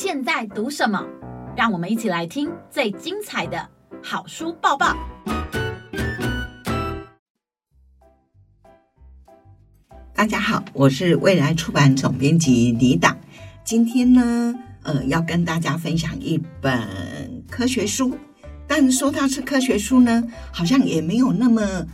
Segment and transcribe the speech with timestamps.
[0.00, 1.04] 现在读什么？
[1.56, 3.68] 让我们一起来听最精彩的
[4.00, 4.96] 好书报报。
[10.14, 13.18] 大家好，我是未来出版总编辑李党。
[13.64, 18.16] 今天呢，呃，要跟大家分享一本科学书。
[18.68, 20.22] 但说它是科学书呢，
[20.52, 21.84] 好像也没有那么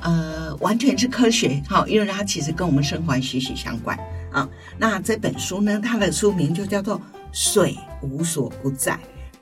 [0.00, 3.98] 呃完全是科学哈，因为它其实跟我们生活息息相关
[4.30, 4.48] 啊。
[4.78, 6.96] 那这本书呢，它的书名就叫做
[7.32, 8.92] 《水无所不在》，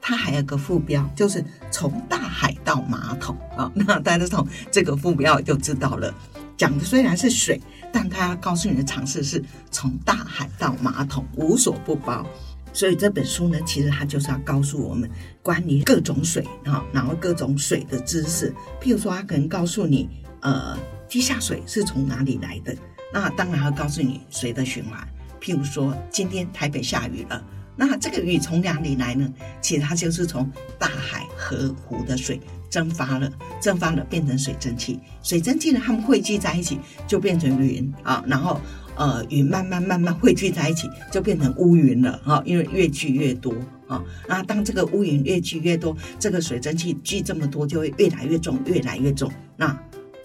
[0.00, 3.70] 它还有个副标，就是从大海到马桶啊。
[3.74, 6.14] 那大家从这个副标就知道了，
[6.56, 7.60] 讲的虽然是水，
[7.92, 12.24] 但它告诉你的尝试是从大海到马桶无所不包。
[12.72, 15.10] 所以这本书呢，其实它就是要告诉我们
[15.42, 18.54] 关于各种水哈，然后各种水的知识。
[18.80, 20.08] 譬如说，它可能告诉你，
[20.40, 22.72] 呃，地下水是从哪里来的。
[23.12, 25.04] 那当然要告诉你水的循环。
[25.40, 27.44] 譬如说，今天台北下雨了，
[27.88, 29.32] 那这个雨从哪里来呢？
[29.60, 35.00] 其实它就是从大海、河湖的水蒸发了，蒸发了变成水蒸气。
[35.22, 38.60] 水蒸气呢，它们汇聚在一起就变成云啊，然后。
[38.96, 42.42] 呃，云慢慢慢慢汇聚在一起，就变成乌云了哈。
[42.44, 43.54] 因为越聚越多
[43.88, 49.32] 啊，那当这个乌云越聚越多，这个水蒸气聚这么多，就会越来越重，越来越重。
[49.56, 49.74] 那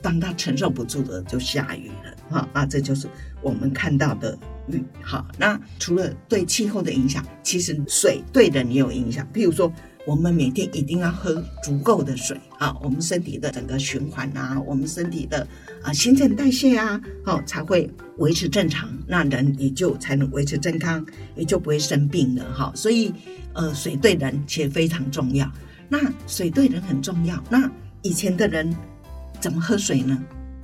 [0.05, 2.47] 当它承受不住的，就下雨了哈。
[2.53, 3.09] 那这就是
[3.41, 5.27] 我们看到的雨哈。
[5.35, 9.27] 那除了对气候的影响，其实水对人也有影响。
[9.33, 9.73] 譬如说。
[10.07, 15.47] 我们每天一定要喝足够的水啊，我们身体的整个循环啊，我们身体的
[15.81, 17.89] 啊新陈代谢啊，哦才会
[18.19, 21.03] 维持正常，那人也就才能维持健康，
[21.35, 22.71] 也就不会生病了哈。
[22.75, 23.11] 所以，
[23.53, 25.51] 呃，水对人其实非常重要。
[25.89, 27.43] 那水对人很重要。
[27.49, 27.67] 那
[28.03, 28.71] 以前的人
[29.39, 30.21] 怎么喝水呢？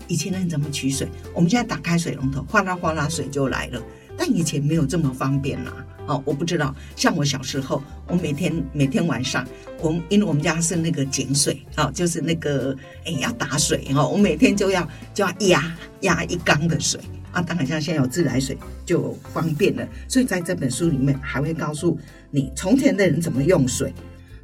[0.07, 1.07] 以前人怎么取水？
[1.33, 3.81] 我们现在打开水龙头，哗啦哗啦水就来了。
[4.17, 5.73] 但以前没有这么方便啦。
[6.07, 6.75] 哦，我不知道。
[6.95, 9.47] 像我小时候，我每天每天晚上，
[9.79, 16.99] 我们因为我们家是那个井水，哦，就是那个哎要打水哈，我每天就要就要压压一缸的水
[17.31, 17.41] 啊。
[17.41, 19.87] 当然像现在有自来水就方便了。
[20.09, 21.97] 所以在这本书里面还会告诉
[22.31, 23.93] 你从前的人怎么用水。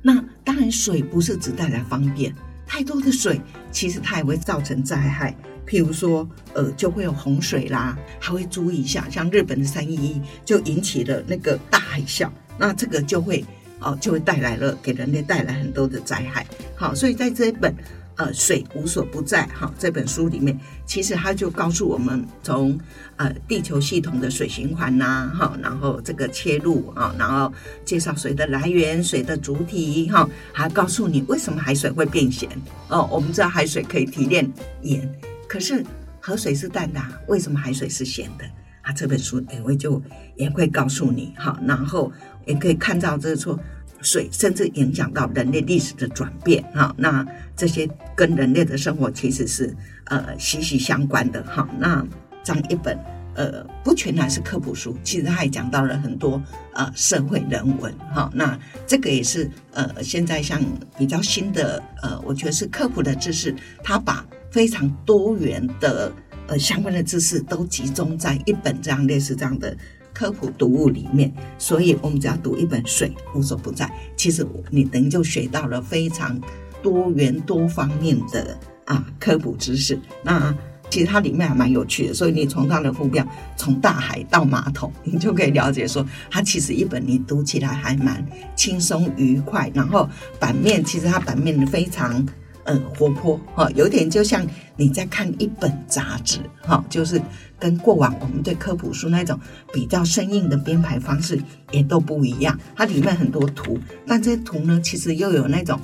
[0.01, 2.33] 那当然水不是只带来方便，
[2.67, 3.41] 太多的水
[3.71, 5.35] 其实它也会造成灾害。
[5.65, 13.43] 譬如说，呃，就会有洪水啦，还会注意一下，像日本的三一一就引起了那个大海啸，那这个就会
[13.79, 16.45] 哦，就会带来了给人类带来很多的灾害。
[16.73, 17.75] 好，所以在这一本
[18.17, 22.77] 呃水无所不在哈这本书里面，其实它就告诉我们从
[23.15, 27.51] 呃地球系统的水循环呐，哈，然后这个切入啊，然后
[27.85, 32.49] 介绍水的来源、水的主体哈，还告诉你为什么海水会变咸
[32.89, 33.07] 哦。
[33.11, 34.51] 我们知道海水可以提炼
[34.81, 35.09] 盐。
[35.47, 35.85] 可是
[36.19, 38.43] 河水是淡的，为什么海水是咸的
[38.81, 38.91] 啊？
[38.91, 40.01] 这本书也会就
[40.35, 42.11] 也会告诉你哈，然后
[42.45, 43.57] 也可以看到这说
[44.01, 46.93] 水甚至影响到人类历史的转变哈。
[46.97, 47.25] 那
[47.55, 49.75] 这些跟人类的生活其实是
[50.05, 51.67] 呃息息相关的哈。
[51.79, 52.05] 那
[52.43, 52.97] 这样一本
[53.35, 56.41] 呃不全然是科普书，其实它也讲到了很多
[56.73, 58.31] 呃社会人文哈。
[58.33, 60.61] 那这个也是呃现在像
[60.97, 66.11] 比较新的呃，我觉得是科普的知识，它把非常多元的
[66.47, 69.75] 呃相关的知识都集中在一本这样类似这样的
[70.17, 73.85] 科普读物里面，所以我们只要读一本《水无所不在》，
[74.15, 76.41] 其实你等于就学到了非常
[76.81, 79.99] 多元多方面的啊科普知识。
[80.23, 80.51] 那
[80.89, 83.23] 其实它里面还蛮有趣的，所以你从它的副标
[83.55, 89.71] “从大海到马桶”， 你就可以了解说，它其实一本你读起来还蛮轻松愉快。
[89.71, 92.27] 然后版面其实它版面非常。
[92.67, 94.45] 呃，活泼哈，有点就像
[94.75, 97.19] 你在看一本杂志哈，就是
[97.57, 99.39] 跟过往我们对科普书那种
[99.73, 101.41] 比较生硬的编排方式
[101.71, 102.59] 也都不一样。
[102.75, 105.79] 它里面很多图，但这些图呢，其实又有那种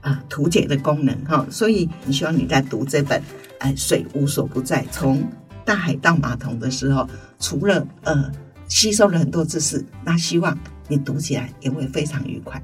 [0.00, 1.44] 啊图解的功能哈。
[1.50, 3.20] 所以，你希望你在读这本
[3.58, 5.28] 哎水无所不在，从
[5.64, 7.08] 大海到马桶的时候，
[7.40, 8.30] 除了呃
[8.68, 10.56] 吸收了很多知识，那希望
[10.86, 12.62] 你读起来也会非常愉快。